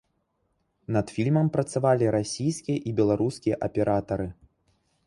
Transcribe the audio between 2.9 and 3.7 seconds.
і беларускія